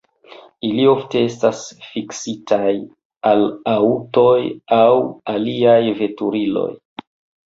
[0.67, 1.57] Ili ofte estas
[1.89, 2.71] fiksitaj
[3.31, 4.37] al aŭtoj
[4.79, 4.87] aŭ
[5.35, 6.69] aliaj veturiloj.